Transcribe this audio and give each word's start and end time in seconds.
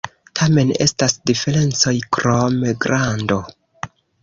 Tamen 0.37 0.71
estas 0.85 1.15
diferencoj 1.31 1.95
krom 2.19 2.59
grando. 2.87 3.41